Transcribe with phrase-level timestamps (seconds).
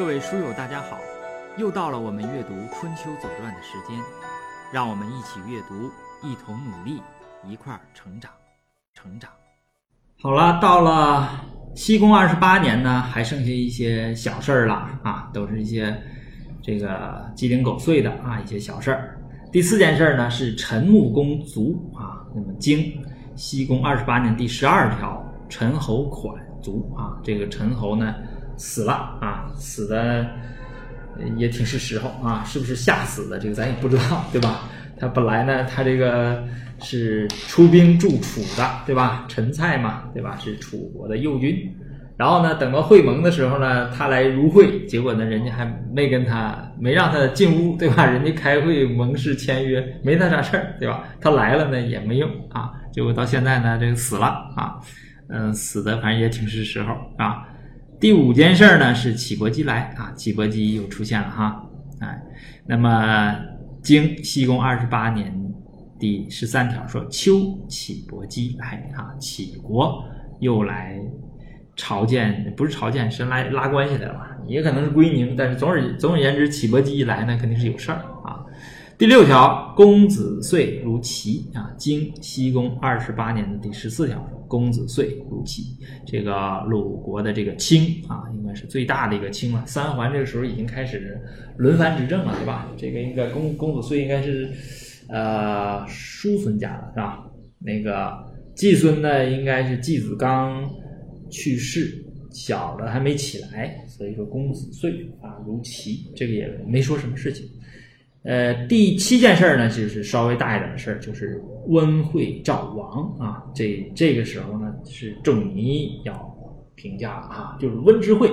[0.00, 0.98] 各位书友，大家好！
[1.58, 3.98] 又到了我们阅读《春秋左传》的时间，
[4.72, 5.90] 让我们一起阅读，
[6.26, 7.02] 一同努力，
[7.46, 8.30] 一块儿成长，
[8.94, 9.30] 成长。
[10.22, 11.44] 好了，到了
[11.74, 15.94] 西宫二十八年呢，还剩下一些小事儿了啊，都是一些
[16.62, 19.18] 这个鸡零狗碎的啊，一些小事儿。
[19.52, 22.90] 第四件事儿呢是陈穆公卒啊，那么经
[23.36, 28.14] 西宫二十八年第十二条，陈侯款卒啊，这个陈侯呢。
[28.60, 28.92] 死了
[29.22, 30.26] 啊，死的
[31.34, 33.38] 也挺是时候啊，是不是吓死的？
[33.38, 34.68] 这个咱也不知道，对吧？
[34.98, 36.44] 他本来呢，他这个
[36.82, 39.24] 是出兵助楚的，对吧？
[39.28, 40.36] 陈蔡嘛，对吧？
[40.38, 41.74] 是楚国的右军。
[42.18, 48.04] 然后呢，等到会盟的时候呢，他来如会，结果呢，人家还没跟他，没让他进屋，对吧？
[48.04, 51.02] 人家开会盟誓签约，没他啥事儿，对吧？
[51.18, 54.76] 他来了呢也没用啊，结果到现在呢，这个死了啊，
[55.30, 57.46] 嗯，死的反正也挺是时候啊。
[58.00, 61.62] 第五件事儿呢是启伯姬来啊，启伯姬又出现了哈，
[61.98, 62.18] 哎，
[62.66, 63.36] 那么
[63.82, 65.30] 经西宫二十八年
[65.98, 70.02] 第十三条说秋启伯姬来啊，启国
[70.38, 70.98] 又来
[71.76, 78.02] 朝见，不是朝见，是来拉关系来了，也可能是归宁，但是总而总而言之，启伯姬一来呢，肯定是有事儿。
[79.00, 89.64] 第六条，公子岁如齐啊，经西宫二十八年的第十四条，公子岁如齐，这个鲁国的这个卿啊，应该是最大的一个卿了。
[89.66, 91.18] 三桓这个时候已经开始
[91.56, 92.70] 轮番执政了，对吧？
[92.76, 94.50] 这个应该公公子岁应该是
[95.08, 97.24] 呃叔孙家的是吧？
[97.58, 98.12] 那个
[98.54, 100.70] 季孙呢，应该是季子刚
[101.30, 107.48] 去世，小的还没起来，所以说公子岁啊如齐，这个也没说什么事情。
[108.22, 113.42] 呃，第七件事呢，就是稍微大一点的事儿，就是温惠赵王啊。
[113.54, 116.12] 这这个时候呢，是仲尼要
[116.74, 118.30] 评价了啊，就是温之会。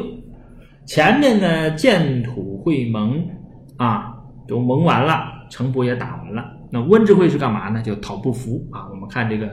[0.85, 3.25] 前面呢，建土会盟
[3.77, 4.13] 啊，
[4.45, 6.53] 都盟完了，城濮也打完了。
[6.69, 7.81] 那温之会是干嘛呢？
[7.81, 8.89] 就讨不服啊。
[8.89, 9.47] 我们看这个，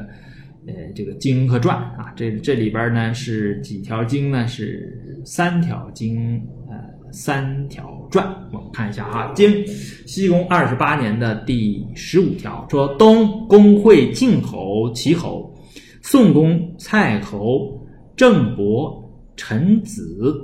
[0.67, 4.49] 呃，这个经和传啊，这这里边呢是几条经呢？
[4.49, 6.94] 是三条经，呃。
[7.15, 9.33] 三条传，我们看一下哈。
[9.37, 9.65] 经
[10.05, 15.55] 西宫二十八年的第十五条说：东公会晋侯、齐侯，
[16.03, 17.81] 宋公蔡侯、
[18.17, 19.01] 郑伯、
[19.37, 20.35] 陈子、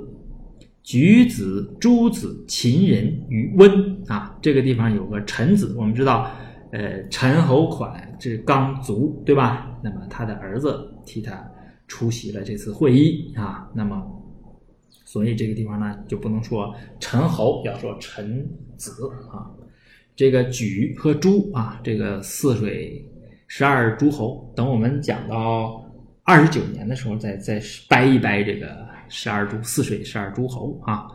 [0.81, 3.69] 举子、朱子、秦人于温
[4.07, 4.37] 啊。
[4.41, 6.31] 这个地方有个陈子，我们知道，
[6.71, 9.67] 呃，陈侯款这刚卒，对吧？
[9.83, 11.45] 那么他的儿子替他
[11.87, 13.69] 出席了这次会议啊。
[13.75, 14.20] 那么。
[15.11, 18.93] 所以这个地方呢，就不能说陈侯，要说陈子
[19.29, 19.51] 啊。
[20.15, 23.05] 这个莒和朱啊，这个泗水
[23.45, 25.85] 十二诸侯，等我们讲到
[26.23, 31.07] 二十九年的时候，再再掰一掰这个十二诸泗水十二诸侯啊，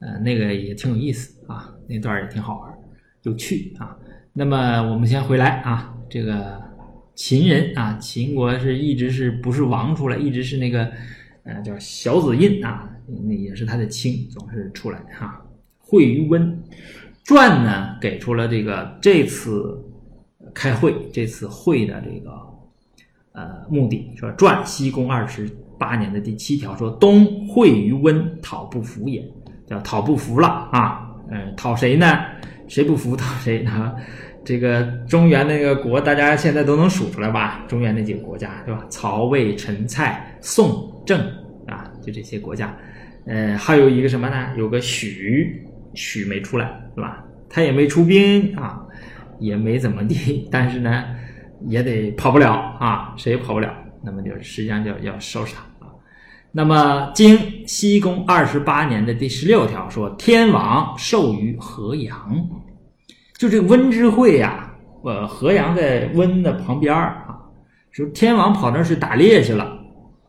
[0.00, 2.74] 呃，那个也挺有意思啊，那段也挺好玩，
[3.22, 3.96] 有趣啊。
[4.34, 6.62] 那么我们先回来啊，这个
[7.14, 10.92] 秦人啊，秦国是一直是不是王出来，一直是那个
[11.44, 12.86] 呃叫小子印啊。
[13.24, 15.40] 那也是他的亲，总是出来哈。
[15.78, 16.62] 会于温
[17.24, 19.76] 传呢，给出了这个这次
[20.54, 22.30] 开会这次会的这个
[23.32, 29.24] 呃目的，说传西宫二十八年的第七条说东会于温讨不服也，
[29.66, 32.06] 叫讨不服了啊，嗯，讨谁呢？
[32.68, 33.94] 谁不服讨谁啊？
[34.44, 37.64] 这个中原那个国，大家现在都能数出来吧？
[37.68, 38.86] 中原那几个国家对吧？
[38.88, 41.20] 曹魏、陈、蔡、宋、郑
[41.66, 42.74] 啊，就这些国家。
[43.26, 44.48] 呃，还有一个什么呢？
[44.56, 45.62] 有个许，
[45.94, 47.24] 许没出来，是吧？
[47.48, 48.80] 他也没出兵啊，
[49.38, 51.04] 也没怎么地，但是呢，
[51.66, 53.72] 也得跑不了啊，谁也跑不了。
[54.02, 55.90] 那么就实际上就要收拾他啊。
[56.52, 62.48] 那么经西宫二十八年的第十六条说，天王授于河阳，
[63.36, 64.72] 就这个温之会呀，
[65.04, 67.38] 呃，河阳在温的旁边啊，
[67.90, 69.78] 说天王跑那去打猎去了。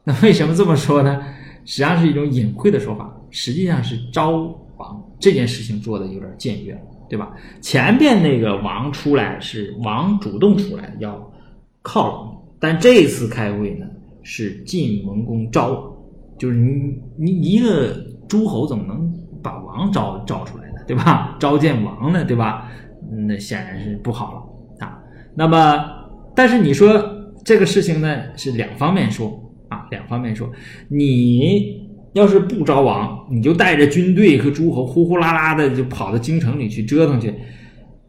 [0.03, 1.23] 那为什么这么说呢？
[1.65, 4.31] 实际上是一种隐晦的说法，实际上是招
[4.77, 7.31] 王这件事情做的有点僭越，对吧？
[7.61, 11.15] 前边那个王出来是王主动出来要
[11.83, 13.85] 犒劳你，但这次开会呢
[14.23, 15.95] 是晋文公招，
[16.37, 17.95] 就是你你一个
[18.27, 20.79] 诸侯怎么能把王招招出来呢？
[20.87, 21.37] 对吧？
[21.39, 22.69] 召见王呢，对吧？
[23.27, 24.33] 那显然是不好
[24.79, 24.99] 了啊。
[25.35, 25.85] 那么，
[26.35, 27.03] 但是你说
[27.45, 29.37] 这个事情呢是两方面说。
[29.71, 30.51] 啊，两方面说，
[30.89, 31.81] 你
[32.13, 37.33] 要是不招王，你就带着军队和诸侯呼呼啦啦的就跑到京城里去折腾去，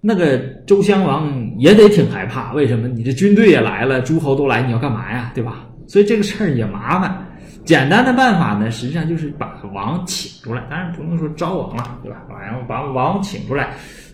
[0.00, 0.36] 那个
[0.66, 2.52] 周襄王也得挺害怕。
[2.52, 2.88] 为什么？
[2.88, 5.30] 你这军队也来了，诸侯都来，你要干嘛呀？
[5.34, 5.68] 对吧？
[5.86, 7.28] 所以这个事儿也麻烦。
[7.64, 12.24] 简单的办法呢，实际上就是把王请出来，当然不能说招王了，对吧？
[12.28, 12.36] 把
[12.66, 13.70] 把王请出来，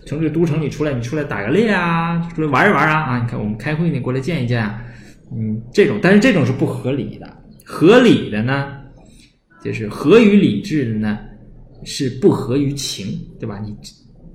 [0.06, 3.18] 从这都城里出来，你出来打个猎啊，出来玩一玩啊啊！
[3.18, 4.82] 你看我们开会，呢过来见一见啊，
[5.32, 7.28] 嗯，这种，但是这种是不合理的。
[7.64, 8.78] 合理的呢，
[9.62, 11.18] 就是合于理智的呢，
[11.84, 13.06] 是不合于情，
[13.38, 13.58] 对吧？
[13.58, 13.76] 你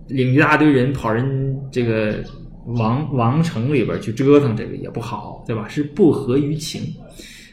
[0.07, 2.23] 领一大堆人跑人这个
[2.67, 5.67] 王王城里边去折腾，这个也不好，对吧？
[5.67, 6.81] 是不合于情。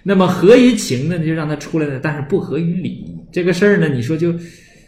[0.03, 3.07] 那么合于情呢，就让他出来了，但是不合于理。
[3.33, 4.35] 这个事儿呢，你说就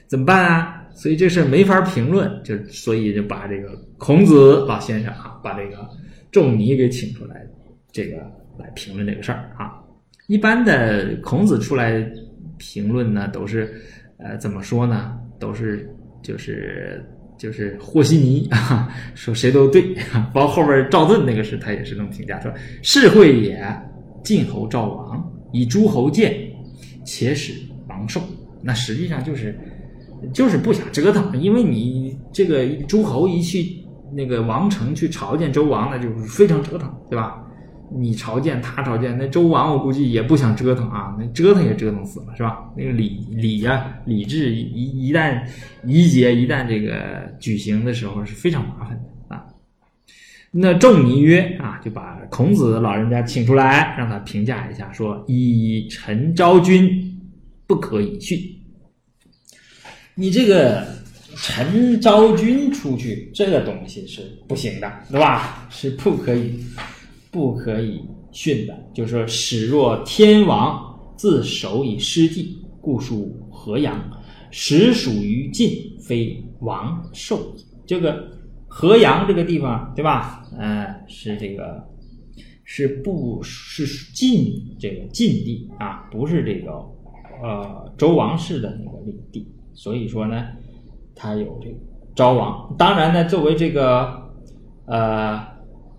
[0.06, 0.78] 怎么办啊？
[0.94, 5.88] 所以这事儿没法评论，就所以就把这个孔子老先生啊，把这个
[6.30, 7.46] 仲尼给请出来，
[7.90, 8.18] 这个
[8.58, 9.78] 来评论这个事儿啊。
[10.26, 12.04] 一般的孔子出来
[12.56, 13.74] 评论呢，都是
[14.18, 15.18] 呃怎么说呢？
[15.38, 15.88] 都是
[16.22, 17.04] 就是
[17.36, 19.94] 就是和稀泥啊，说谁都对。
[20.32, 22.52] 包括后边赵盾那个是他也是这么评价，说
[22.82, 23.64] 是会也。
[24.22, 26.32] 晋侯赵王以诸侯见，
[27.04, 27.54] 且使
[27.88, 28.22] 王寿。
[28.62, 29.52] 那实际上就是，
[30.32, 37.44] 就是不想折腾，因为你这个诸侯一去那个王城去朝见周王，那就是非常折腾，对吧？
[37.98, 42.70] 你朝见他朝见，那周王我估计也不想折腾啊，那折腾也折腾死了，是吧？
[42.76, 45.42] 那个礼礼呀礼制一一旦
[45.84, 49.44] 仪节一旦这个举行的时候是非常麻烦的啊。
[50.50, 57.20] 那仲尼曰：“啊，就把孔子老人家请出来，让他评价一下，说以臣昭君，
[57.66, 58.58] 不可以去。
[60.14, 60.86] 你这个
[61.36, 65.66] 陈昭君出去，这个东西是不行的，对吧？
[65.70, 66.62] 是不可以，
[67.32, 68.00] 不可以
[68.30, 68.78] 训的。
[68.94, 70.80] 就是说始若天王
[71.16, 73.98] 自守以失地，故属河阳，
[74.52, 77.66] 实属于晋，非王受矣。
[77.84, 78.30] 这个。”
[78.74, 80.48] 河阳这个地方，对吧？
[80.58, 81.86] 嗯，是这个，
[82.64, 83.84] 是不是
[84.14, 86.08] 晋这个晋地啊？
[86.10, 86.72] 不是这个
[87.42, 89.46] 呃周王室的那个领地。
[89.74, 90.46] 所以说呢，
[91.14, 91.76] 他有这个
[92.16, 92.74] 昭王。
[92.78, 94.32] 当然呢，作为这个
[94.86, 95.46] 呃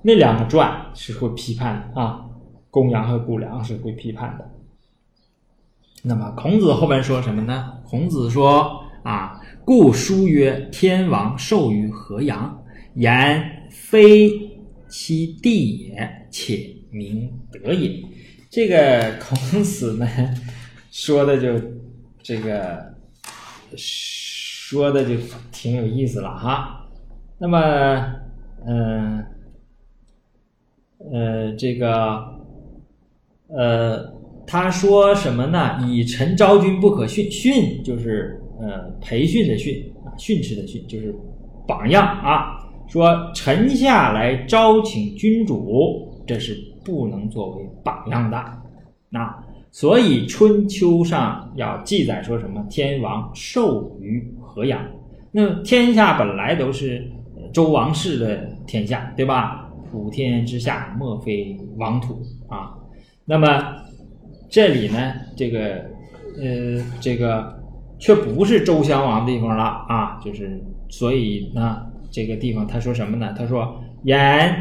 [0.04, 2.26] 那两个传是会批判的啊，
[2.70, 4.50] 公羊和谷梁是会批判的。
[6.04, 7.74] 那么孔子后面说什么呢？
[7.86, 12.60] 孔子说啊，故书曰：“天王授于河阳。”
[12.96, 14.30] 言非
[14.88, 18.04] 其地也，且明德也。
[18.52, 20.08] 这个孔子呢，
[20.92, 21.60] 说的就
[22.22, 22.94] 这个
[23.76, 25.16] 说的就
[25.52, 26.86] 挺有意思了哈。
[27.40, 28.14] 那么，
[28.68, 29.26] 嗯，
[31.12, 32.24] 呃，这个，
[33.48, 34.14] 呃，
[34.48, 35.80] 他说什么呢？
[35.88, 41.14] 以臣昭君不可训，训就是呃培训的训啊，训斥的训，就是
[41.68, 42.60] 榜样啊。
[42.88, 48.44] 说臣下来招请君主，这是不能作为榜样的。
[49.10, 52.64] 那所以春秋上要记载说什么？
[52.70, 54.86] 天王授于河阳。
[55.32, 57.10] 那天下本来都是
[57.52, 59.62] 周王室的天下，对吧？
[59.94, 62.19] 普天之下，莫非王土
[62.50, 62.74] 啊。
[63.24, 63.48] 那么
[64.50, 65.86] 这里呢，这个
[66.38, 67.64] 呃，这个
[67.97, 70.19] 却不是周襄王的地方了啊。
[70.26, 70.59] 就是
[70.90, 71.85] 所以呢。
[72.16, 73.33] 这个地方他说什么呢？
[73.35, 74.56] 他说：“言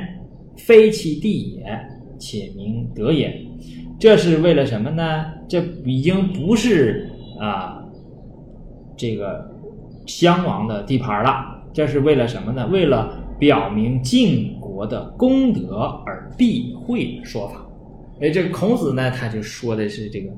[0.57, 1.87] 非其地也，
[2.19, 3.31] 且明德也。”
[4.01, 5.27] 这是为了什么呢？
[5.47, 7.85] 这已经不是啊，
[8.97, 9.47] 这个
[10.07, 11.63] 襄王的地盘了。
[11.75, 12.67] 这是为了什么呢？
[12.69, 17.67] 为了表明晋的功德而避讳的说法。
[18.21, 20.31] 哎，这个孔子呢，他就说的是这个，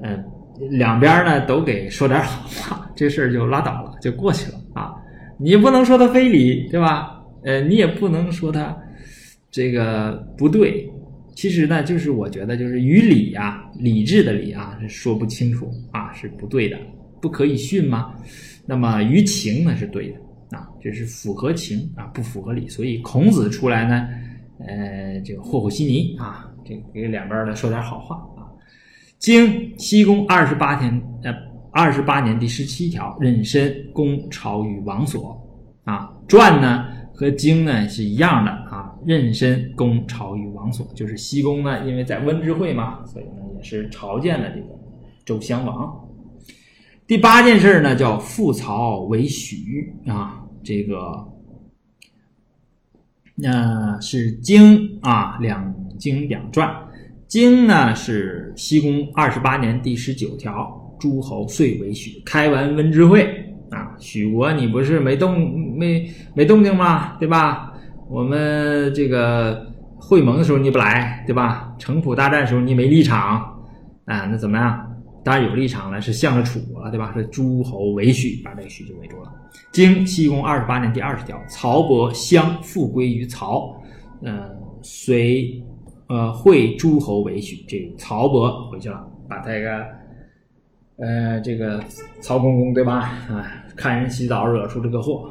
[0.00, 0.24] 嗯，
[0.70, 4.94] 两边呢都给说点好话，这事儿就拉倒了，就过去了啊。
[5.38, 7.20] 你不能说他非礼，对吧？
[7.44, 8.76] 呃，你也不能说他
[9.50, 10.88] 这个不对。
[11.34, 16.78] 其实呢，就是我觉得，就是于理啊，理智的理啊，是说不清楚啊，是不对的，
[17.20, 18.14] 不可以训吗？
[18.64, 20.18] 那么于情呢，是对的
[20.50, 22.68] 啊，这是符合情啊，不符合理。
[22.68, 24.08] 所以孔子出来呢，
[24.60, 28.46] 呃，这个和和稀泥啊，这给两边的说点好话啊。
[29.18, 31.34] 经西宫二十八天，呃。
[31.72, 35.38] 二十八年第十七条，妊娠宫朝于王所，
[35.84, 44.66] 啊，传呢和经呢是一样的啊，妊娠宫朝于王所，就是西宫呢，因为在温之会嘛，所以呢也是朝见了这个
[45.26, 46.05] 周襄王。
[47.06, 51.24] 第八件事呢叫复曹为许啊，这个
[53.36, 56.68] 那是经啊，两经两传，
[57.28, 60.82] 经呢是西宫二十八年第十九条。
[60.98, 67.18] 诸侯遂为许，开完温之会啊，许国你不是没动没没动静吗？
[67.18, 67.74] 对吧？
[68.08, 71.74] 我们这个会盟的时候你不来，对吧？
[71.78, 73.42] 城濮大战的时候你没立场，
[74.06, 74.85] 啊，那怎么样？
[75.26, 77.12] 当然有立场了，是向着楚国了，对吧？
[77.16, 79.32] 是诸侯为许，把这个许就围住了。
[79.72, 83.74] 经西宫二十八年第二十条，曹伯相复归于曹，
[84.22, 84.48] 嗯，
[84.82, 85.60] 随
[86.06, 89.84] 呃会诸侯为许，这曹伯回去了，把他这个
[90.98, 91.82] 呃这个
[92.20, 93.00] 曹公公，对吧？
[93.28, 95.28] 啊，看人洗澡惹出这个祸，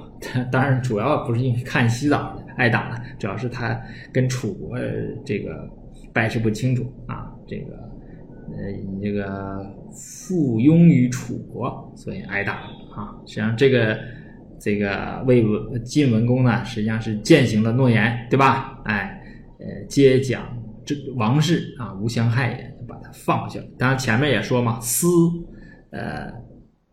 [0.52, 3.80] 当然主要不是因为看洗澡挨打了，主要是他
[4.12, 4.78] 跟楚国
[5.26, 5.70] 这个
[6.12, 7.80] 掰扯不清楚啊，这个
[8.54, 12.54] 呃你这个附庸于楚国，所以挨打
[12.94, 13.16] 啊。
[13.26, 13.98] 实际上这个
[14.60, 18.82] 这个魏文晋文公呢，实际上是践行了诺言，对吧？
[18.86, 19.22] 哎，
[19.60, 20.44] 呃，皆讲
[20.86, 23.66] 这王室啊，无相害也，把他放下了。
[23.78, 25.08] 当然前面也说嘛，私
[25.92, 26.32] 呃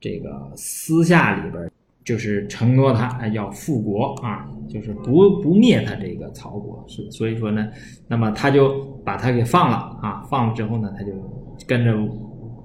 [0.01, 1.71] 这个私下里边。
[2.05, 7.69] 就是承诺他要复国啊，就是不不灭他这个曹国，是所以说呢，
[8.09, 11.13] 那么他就把他给放了啊，放了之后呢，他就
[11.67, 11.93] 跟着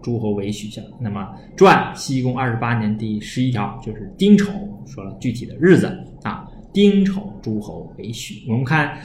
[0.02, 0.82] 诸侯为许下。
[1.00, 4.52] 那么传西宫二十八年第十一条就是丁丑，
[4.86, 5.88] 说了具体的日子
[6.24, 8.44] 啊，丁丑诸侯为许。
[8.48, 8.98] 我们看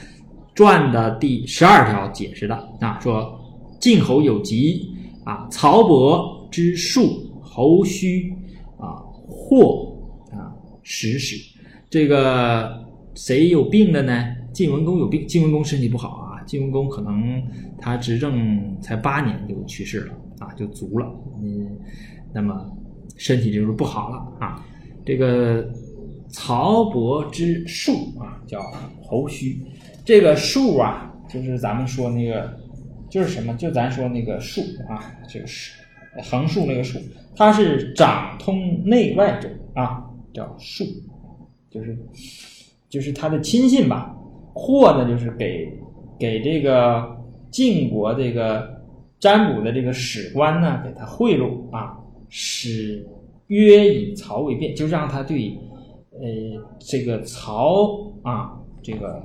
[0.55, 3.39] 传的第十二条解释的啊，说
[3.79, 4.89] 晋侯有疾
[5.23, 8.33] 啊，曹伯之术侯须
[8.77, 9.91] 啊，或。
[10.85, 11.37] 使使，
[11.89, 12.85] 这个
[13.15, 14.35] 谁有病的呢？
[14.51, 16.09] 晋文公有病，晋文公身体不好
[16.45, 17.41] 晋文公可能
[17.79, 21.11] 他执政才八年就去世了啊，就卒了。
[21.41, 21.77] 嗯，
[22.33, 22.69] 那么
[23.17, 24.65] 身体就是不好了啊。
[25.05, 25.67] 这个
[26.29, 28.61] 曹伯之术啊，叫
[29.01, 29.63] 侯须。
[30.05, 32.57] 这个术啊，就是咱们说那个，
[33.09, 33.53] 就是什么？
[33.55, 35.73] 就咱说那个术啊，这个是
[36.23, 36.99] 横竖那个竖，
[37.35, 40.09] 它是掌通内外者啊。
[40.33, 40.83] 叫术，
[41.69, 41.95] 就是
[42.89, 44.15] 就是他的亲信吧。
[44.55, 45.71] 或呢，就是给
[46.23, 47.17] 给这个
[47.51, 48.81] 晋国这个
[49.19, 51.99] 占卜的这个史官呢，给他贿赂啊，
[52.29, 53.05] 使
[53.47, 55.53] 约以曹为变，就让他对
[56.11, 56.17] 呃
[56.79, 57.89] 这个曹
[58.21, 59.21] 啊，这个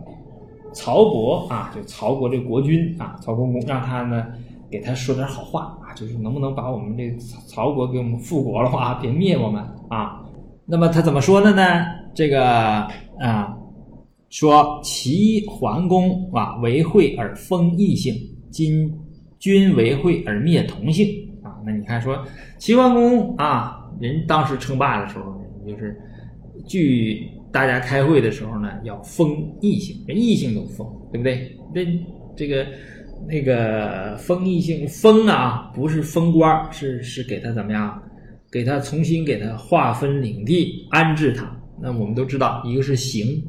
[0.73, 4.27] 曹伯啊，就曹国这国君啊，曹公公，让他呢
[4.69, 10.25] 给他说点好话啊，就是能不能把我们这曹国给我们复国了话，别灭我们啊。
[10.67, 11.63] 那么他怎么说的呢？
[12.13, 12.43] 这个
[13.21, 13.57] 啊，
[14.31, 18.15] 说齐桓公啊为惠而封异姓，
[18.51, 18.93] 今
[19.39, 21.09] 君为惠而灭同姓
[21.43, 21.57] 啊。
[21.65, 22.23] 那你看说
[22.59, 25.99] 齐桓公啊，人当时称霸的时候呢，就是
[26.67, 31.57] 据大家开会的时候呢，要封异姓，连异姓都封，对不对？
[31.75, 31.81] 那
[32.37, 32.67] 这个
[33.27, 38.01] 那个封异姓封啊，不是封官，是是给他怎么样？
[38.51, 41.55] 给他重新给他划分领地，安置他。
[41.81, 43.43] 那我们都知道，一个是刑，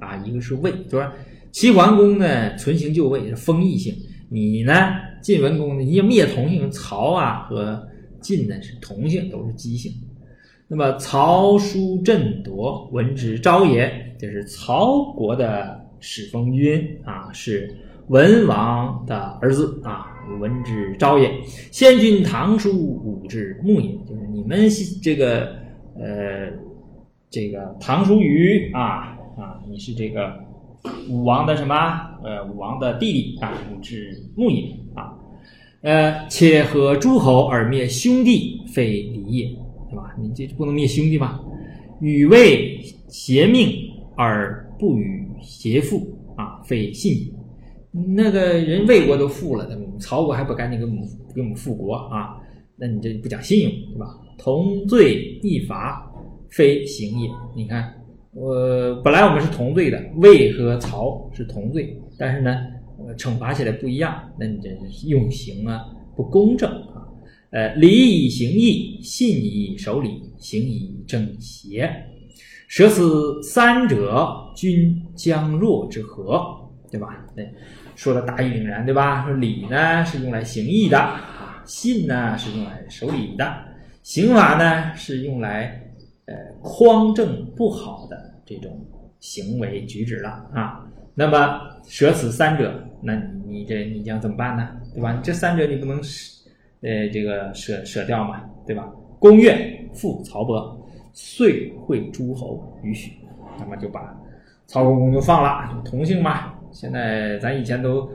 [0.00, 1.12] 啊，一个是位，是吧？
[1.52, 3.94] 齐桓公呢，存行就位，是封邑姓；
[4.28, 4.74] 你呢，
[5.22, 6.70] 晋文公呢，你要灭同姓。
[6.70, 7.86] 曹啊和
[8.20, 9.92] 晋呢是同姓，都是姬姓。
[10.66, 17.74] 那么曹叔振铎闻之昭也，这是曹国的始封君啊，是
[18.08, 20.06] 文王的儿子啊。
[20.38, 21.28] 闻之昭也，
[21.72, 24.68] 先君唐叔武之穆也，就是你们
[25.02, 25.56] 这个
[25.98, 26.52] 呃，
[27.28, 30.32] 这个唐叔虞啊啊，你是这个
[31.08, 31.74] 武王的什么
[32.22, 35.14] 呃武王的弟弟啊，武之穆也啊，
[35.80, 39.46] 呃，且和诸侯而灭兄弟，非礼也，
[39.88, 40.14] 对吧？
[40.20, 41.40] 你这不能灭兄弟吗？
[42.00, 43.72] 与为邪命
[44.16, 46.06] 而不与邪父
[46.36, 47.32] 啊，非信也。
[48.14, 51.02] 那个人魏国都复了，他们曹国还不赶紧给我们
[51.34, 52.36] 给我们复国啊？
[52.76, 54.06] 那你这不讲信用对吧？
[54.38, 56.10] 同罪异罚，
[56.50, 57.30] 非行也。
[57.54, 57.92] 你看，
[58.32, 62.64] 我本来我们是同罪的，魏和曹是同罪，但是呢，
[63.16, 64.32] 惩罚起来不一样。
[64.38, 64.70] 那你这
[65.08, 65.84] 用刑啊
[66.14, 67.02] 不公正啊？
[67.50, 71.90] 呃，礼以行义，信以守礼，行以正邪。
[72.68, 76.70] 舍此三者，君将若之何？
[76.88, 77.26] 对吧？
[77.34, 77.52] 对。
[77.96, 79.26] 说的大义凛然，对吧？
[79.26, 83.52] 说礼呢是用来行义的啊，信呢是用来守礼的，
[84.04, 85.89] 刑法呢是用来
[86.30, 88.80] 呃匡正不好的这种
[89.18, 90.86] 行为举止了啊。
[91.14, 92.72] 那么舍此三者，
[93.02, 94.68] 那你这你将怎么办呢？
[94.94, 95.20] 对吧？
[95.22, 96.48] 这三者你不能舍
[96.82, 98.88] 呃这个舍舍掉嘛，对吧？
[99.18, 100.80] 公越复曹伯，
[101.12, 103.12] 遂会诸侯于许，
[103.58, 104.16] 那么就把
[104.66, 106.54] 曹公公就放了，同姓嘛。
[106.72, 108.08] 现在咱以前都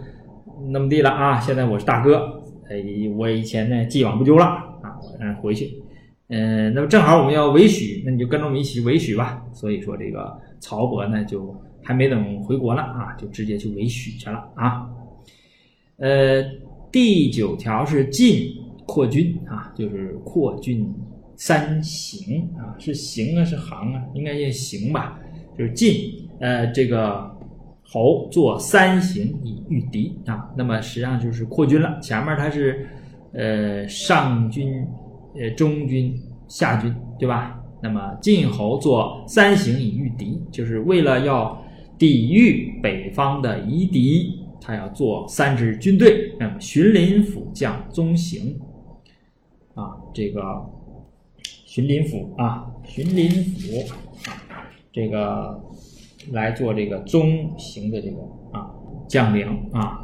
[0.70, 1.40] 那么地了啊！
[1.40, 2.82] 现在我是大哥，哎，
[3.18, 4.46] 我以前呢既往不咎了
[4.82, 4.98] 啊！
[5.04, 5.84] 我让人回去，
[6.28, 9.46] 嗯，那么正好我们要维许，那你就跟着我们一起维许吧。
[9.54, 14.90] 所以说这个曹伯呢就还没等回国呢啊，就直接去为许去了啊。
[15.98, 16.44] 呃，
[16.92, 18.50] 第九条是晋
[18.88, 20.92] 扩军啊，就是扩军
[21.36, 25.20] 三行啊，是行啊是行啊，应该念行吧，
[25.56, 27.32] 就是晋呃这个
[27.84, 32.88] 侯做三行以御敌啊，那么实际上就是扩军了，前面他是
[33.34, 34.86] 呃上军
[35.38, 37.62] 呃中军下军对吧？
[37.82, 41.62] 那么晋侯做三行以御敌，就是为了要
[42.00, 46.34] 抵御北方的夷狄，他要做三支军队。
[46.40, 48.60] 那么荀林府将宗行，
[49.76, 50.42] 啊，这个
[51.44, 53.84] 荀林府啊，荀林府，
[54.92, 55.62] 这个
[56.32, 58.18] 来做这个中行的这个
[58.52, 58.72] 啊
[59.08, 60.02] 将领啊，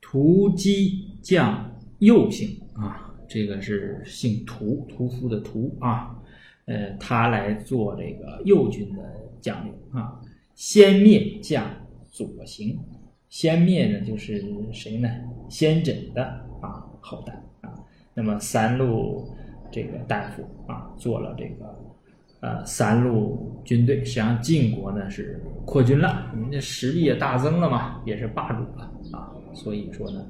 [0.00, 6.22] 屠击将右行啊，这个是姓屠，屠夫的屠啊。
[6.66, 9.02] 呃，他来做这个右军的
[9.40, 10.20] 将领啊。
[10.56, 11.64] 先灭将
[12.10, 12.76] 左行，
[13.28, 15.08] 先灭呢就是谁呢？
[15.48, 16.24] 先轸的
[16.60, 17.72] 啊后代啊。
[18.14, 19.28] 那么三路
[19.70, 21.78] 这个大夫啊，做了这个
[22.40, 23.98] 呃三路军队。
[23.98, 29.30] 实际上晋国呢是扩军了，你的实力也大增了嘛，也是霸主了啊。
[29.54, 30.26] 所以说呢，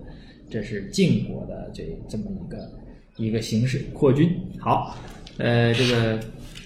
[0.50, 2.70] 这是晋国的这这么一个
[3.16, 4.40] 一个形式扩军。
[4.61, 4.94] 好，
[5.38, 6.18] 呃，这个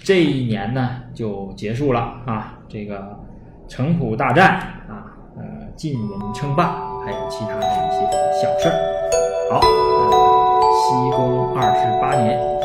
[0.03, 3.19] 这一年呢就结束了啊，这个
[3.67, 4.55] 城濮大战
[4.87, 5.43] 啊，呃，
[5.75, 8.01] 晋人称霸，还有其他的一些
[8.41, 8.75] 小事儿。
[9.49, 10.11] 好，呃，
[10.71, 12.60] 西宫二十八年。